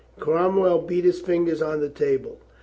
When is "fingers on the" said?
1.21-1.87